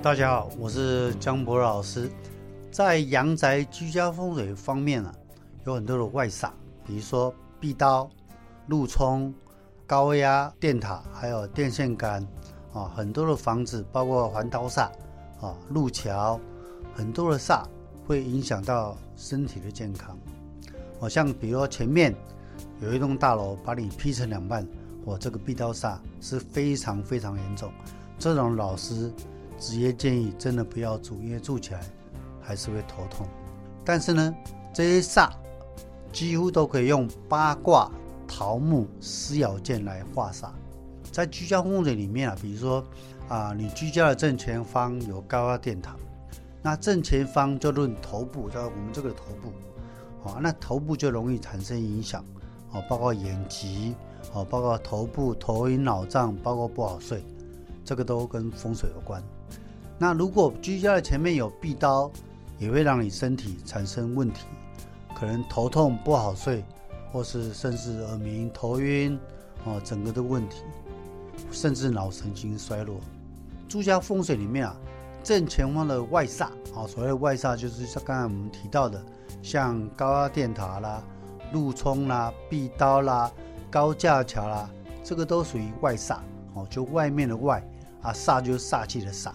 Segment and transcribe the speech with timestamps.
[0.00, 2.08] 大家好，我是江博老师。
[2.70, 5.12] 在阳宅居家风水方面啊，
[5.66, 6.50] 有很多的外煞，
[6.86, 8.08] 比如说壁刀、
[8.68, 9.34] 路冲、
[9.88, 12.24] 高压电塔，还有电线杆
[12.72, 14.88] 啊，很多的房子，包括环刀煞
[15.40, 16.38] 啊、路桥，
[16.94, 17.64] 很多的煞
[18.06, 20.16] 会影响到身体的健康。
[21.00, 22.14] 好像比如前面
[22.80, 24.64] 有一栋大楼把你劈成两半，
[25.04, 27.68] 我这个壁刀煞是非常非常严重。
[28.16, 29.12] 这种老师
[29.58, 31.80] 职业建议真的不要住，因为住起来
[32.40, 33.26] 还是会头痛。
[33.84, 34.34] 但是呢，
[34.72, 35.30] 这些煞
[36.12, 37.90] 几乎都可以用八卦、
[38.26, 40.48] 桃木、撕咬剑来化煞。
[41.10, 42.84] 在居家风水里面啊，比如说
[43.28, 45.96] 啊，你居家的正前方有高压电塔，
[46.62, 49.52] 那正前方就论头部，在我们这个头部。
[50.28, 52.24] 啊，那头部就容易产生影响，
[52.72, 53.94] 哦，包括眼疾，
[54.32, 57.24] 哦，包括头部头晕脑胀，包括不好睡，
[57.84, 59.22] 这个都跟风水有关。
[59.98, 62.10] 那如果居家的前面有壁刀，
[62.58, 64.46] 也会让你身体产生问题，
[65.14, 66.64] 可能头痛不好睡，
[67.12, 69.18] 或是甚至耳鸣、头晕，
[69.64, 70.62] 哦，整个的问题，
[71.50, 72.96] 甚至脑神经衰弱。
[73.68, 74.76] 住家风水里面啊，
[75.22, 76.44] 正前方的外煞，
[76.74, 79.02] 啊，所谓的外煞就是像刚才我们提到的。
[79.40, 81.00] 像高压电塔啦、
[81.52, 83.30] 路冲啦、壁刀啦、
[83.70, 84.68] 高架桥啦，
[85.04, 86.18] 这个都属于外煞
[86.54, 87.62] 哦，就外面的外
[88.02, 89.30] 啊，煞就是煞气的煞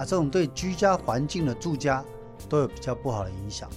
[0.00, 2.02] 啊，这种对居家环境的住家
[2.48, 3.68] 都有比较不好的影响。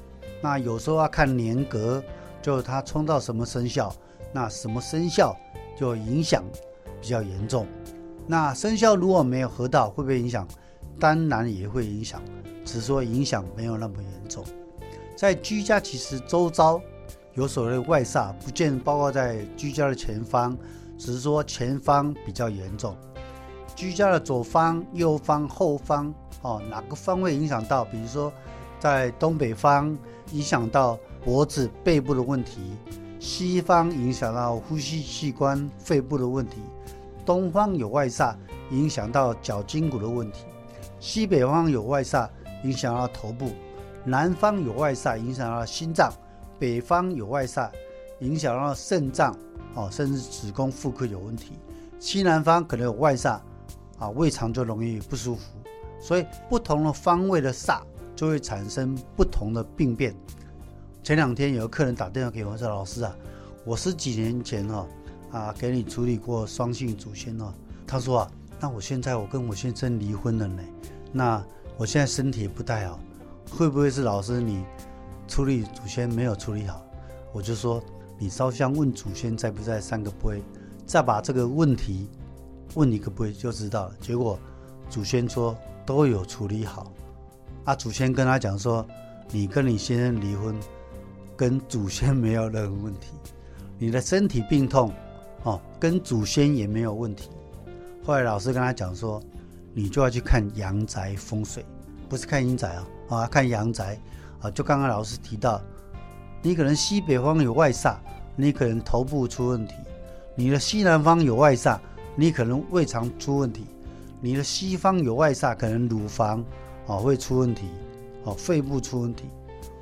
[0.41, 2.02] 那有时候要看年格，
[2.41, 3.93] 就它冲到什么生肖，
[4.31, 5.35] 那什么生肖
[5.77, 6.41] 就影响
[7.01, 7.67] 比较严重。
[8.25, 10.47] 那生肖如果没有合到，会不会影响？
[10.97, 12.21] 当然也会影响，
[12.63, 14.45] 只是说影响没有那么严重。
[15.17, 16.79] 在居家其实周遭
[17.33, 20.57] 有所谓外煞，不见包括在居家的前方，
[20.97, 22.95] 只是说前方比较严重。
[23.75, 27.83] 居家的左方、右方、后方，哦，哪个方位影响到？
[27.85, 28.31] 比如说
[28.79, 29.97] 在东北方
[30.31, 32.59] 影响到脖子、背部的问题；
[33.19, 36.57] 西方影响到呼吸器官、肺部的问题；
[37.25, 38.35] 东方有外煞
[38.72, 40.45] 影响到脚筋骨的问题；
[41.00, 42.29] 西北方有外煞
[42.63, 43.50] 影响到头部。
[44.05, 46.11] 南方有外煞影响到心脏，
[46.59, 47.69] 北方有外煞
[48.19, 49.34] 影响到肾脏，
[49.75, 51.53] 哦，甚至子宫、妇科有问题。
[52.00, 53.40] 西南方可能有外煞，
[53.97, 55.41] 啊，胃肠就容易不舒服。
[55.99, 57.81] 所以不同的方位的煞
[58.15, 60.13] 就会产生不同的病变。
[61.01, 63.15] 前两天有个客人打电话给我说：“老师啊，
[63.65, 64.85] 我十几年前哦
[65.31, 67.53] 啊给你处理过双性祖先哦。”
[67.87, 70.63] 他说啊，那我现在我跟我先生离婚了呢，
[71.11, 71.43] 那
[71.77, 72.99] 我现在身体不太好。
[73.49, 74.65] 会不会是老师你
[75.27, 76.83] 处理祖先没有处理好？
[77.31, 77.81] 我就说
[78.17, 80.41] 你烧香问祖先在不在三个杯，
[80.85, 82.09] 再把这个问题
[82.75, 83.95] 问你可不可以就知道了。
[84.00, 84.39] 结果
[84.89, 86.91] 祖先说都有处理好。
[87.66, 88.85] 啊，祖先跟他讲说，
[89.31, 90.56] 你跟你先生离婚，
[91.38, 93.07] 跟祖先没有任何问题，
[93.78, 94.91] 你的身体病痛
[95.44, 97.29] 哦，跟祖先也没有问题。
[98.03, 99.22] 后来老师跟他讲说，
[99.73, 101.66] 你就要去看阳宅风水，
[102.09, 102.88] 不是看阴宅啊。
[103.09, 103.97] 啊，看阳宅，
[104.41, 105.61] 啊，就刚刚老师提到，
[106.41, 107.95] 你可能西北方有外煞，
[108.35, 109.73] 你可能头部出问题；
[110.35, 111.79] 你的西南方有外煞，
[112.16, 113.62] 你可能胃肠出问题；
[114.22, 116.44] 你的西方有外煞，可能乳房
[116.88, 117.68] 啊会出问题，
[118.24, 119.24] 哦，肺部出问题；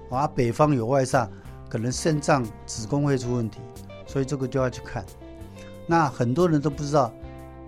[0.09, 1.27] 啊，北方有外煞，
[1.69, 3.59] 可能肾脏、子宫会出问题。
[4.07, 5.05] 所以这个就要去看。
[5.87, 7.13] 那很多人都不知道，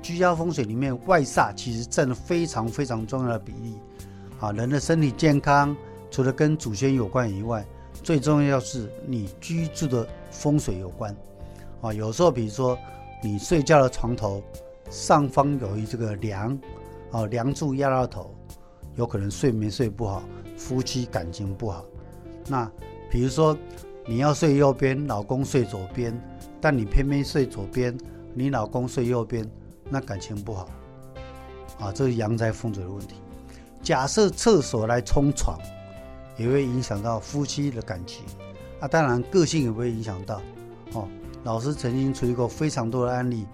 [0.02, 3.76] 居家风水里面外煞其实占了非常非常重要的比例。
[4.42, 5.74] 啊，人的身体健康，
[6.12, 7.66] 除了跟祖先有关以外，
[8.02, 11.16] 最重要是你居住的风水有关。
[11.82, 12.78] 啊，有时候比如说
[13.24, 14.44] 你睡觉的床头
[14.90, 16.60] 上方有一这个梁，
[17.10, 18.36] 啊，梁柱压到头，
[18.96, 20.22] 有可能睡眠睡不好，
[20.58, 21.86] 夫妻感情不好。
[22.48, 22.70] 那
[23.10, 23.58] 比如说
[24.06, 26.14] 你要睡右边，老公睡左边，
[26.60, 27.98] 但你偏偏睡左边，
[28.34, 29.50] 你老公睡右边，
[29.90, 30.68] 那感情不好。
[31.80, 33.16] 啊，这是阳宅风水的问题。
[33.82, 35.58] 假设厕所来冲床，
[36.36, 38.26] 也会影响到夫妻的感情
[38.82, 38.88] 啊。
[38.88, 40.42] 当然，个性也不会影响到
[40.92, 41.08] 哦。
[41.44, 43.46] 老师曾经处理过非常多的案例，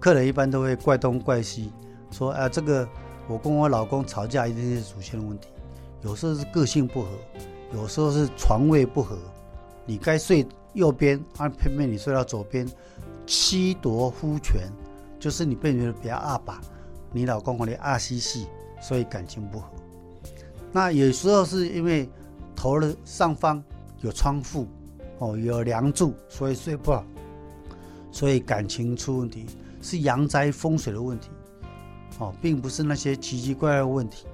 [0.00, 1.72] 客人一般都会怪东怪西，
[2.10, 2.88] 说啊，这个
[3.28, 5.48] 我跟我老公吵架一定是祖先的问题。
[6.02, 7.08] 有时候是个性不合，
[7.74, 9.16] 有时候是床位不合。
[9.84, 12.68] 你该睡右边，啊，偏偏你睡到左边，
[13.26, 14.68] 妻夺夫权，
[15.18, 16.60] 就是你被人比较二把，
[17.12, 18.46] 你老公和你二西西。
[18.78, 19.66] 所以感情不和，
[20.70, 22.06] 那有时候是因为
[22.54, 23.60] 头的上方
[24.02, 24.66] 有窗户，
[25.18, 27.02] 哦，有梁柱，所以睡不好，
[28.16, 29.44] 所以感情出问题，
[29.82, 31.28] 是阳宅风水的问题，
[32.18, 34.24] 哦，并不是那些奇奇怪怪的问题。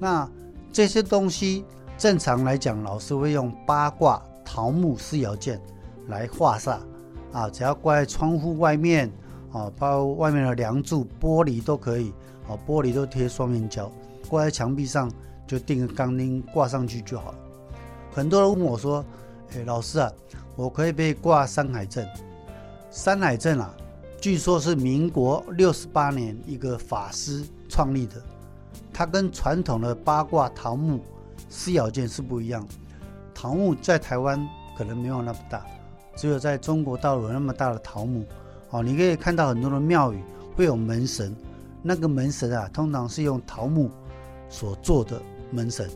[0.00, 0.28] 那
[0.72, 1.64] 这些东西
[1.96, 5.60] 正常来讲，老师会用八卦桃木四爻剑
[6.08, 6.80] 来化煞
[7.32, 9.08] 啊，只要挂在窗户外面
[9.52, 12.12] 啊，包括外面的梁柱、玻璃都可以
[12.48, 13.88] 啊，玻璃都贴双面胶，
[14.28, 15.08] 挂在墙壁上
[15.46, 17.38] 就钉个钢钉挂上去就好了。
[18.12, 19.04] 很多人问我说
[19.54, 20.10] ：“哎，老师啊，
[20.56, 22.04] 我可以被挂山海镇？
[22.94, 23.74] 山海镇啊，
[24.20, 28.22] 据说是民国六十八年一个法师创立的，
[28.92, 31.00] 它跟传统的八卦桃木
[31.48, 32.64] 四爻剑是不一样。
[33.34, 34.48] 桃木在台湾
[34.78, 35.66] 可能没有那么大，
[36.14, 38.24] 只有在中国大陆有那么大的桃木。
[38.70, 40.22] 哦，你可以看到很多的庙宇
[40.54, 41.34] 会有门神，
[41.82, 43.90] 那个门神啊，通常是用桃木
[44.48, 45.20] 所做的
[45.50, 45.90] 门神。”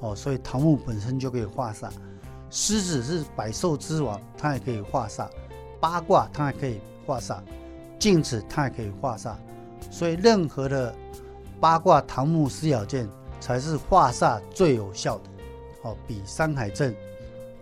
[0.00, 1.90] 哦，所以桃木本身就可以化煞，
[2.48, 5.28] 狮子是百兽之王，它也可以化煞；
[5.82, 7.40] 八卦它还可以化煞，
[7.98, 9.34] 镜子它也可以化煞。
[9.90, 10.94] 所以任何的
[11.58, 13.08] 八卦桃木四爻剑
[13.40, 15.24] 才是化煞最有效的。
[15.82, 16.94] 哦，比山海镇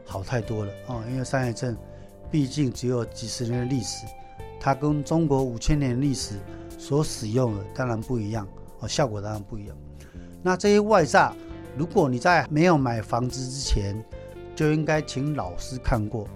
[0.04, 1.74] 好太多了哦，因为山海镇
[2.30, 4.04] 毕竟只有几十年的历史，
[4.60, 6.34] 它跟中国五千年历史
[6.78, 8.46] 所使用的当然不一样
[8.80, 9.74] 哦，效果当然不一样。
[10.42, 11.32] 那这些外煞。
[11.76, 14.04] 如果你在没有买房子之前，
[14.56, 16.26] 就应该请老师看过，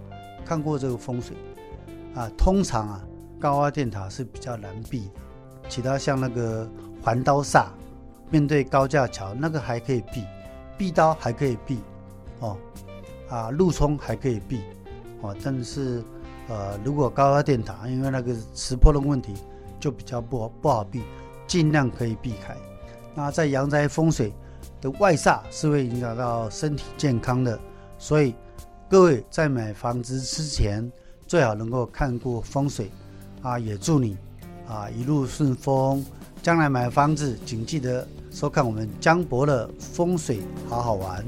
[0.44, 1.36] 看过这个风水
[2.14, 2.30] 啊。
[2.36, 3.04] 通常啊，
[3.40, 6.68] 高压电塔是比较难避的，其他像那个
[7.02, 7.66] 环刀煞，
[8.30, 10.24] 面对高架桥那个还可以避，
[10.78, 11.78] 避刀还可以避，
[12.40, 12.56] 哦，
[13.28, 14.60] 啊，路冲还可以避，
[15.20, 16.02] 哦，但是
[16.48, 19.34] 呃，如果高压电塔，因为那个磁波的问题，
[19.78, 21.02] 就比较不不好避，
[21.46, 22.56] 尽量可以避开。
[23.14, 24.32] 那在阳宅风水。
[24.80, 27.58] 的外煞是会影响到身体健康的，
[27.98, 28.34] 所以
[28.88, 30.90] 各位在买房子之前
[31.34, 32.88] 最好能够看过风水
[33.42, 33.58] 啊！
[33.58, 34.16] 也祝你
[34.68, 36.06] 啊一路顺风，
[36.40, 41.24] 将来买房子请记得收看我们江博的风水好好玩。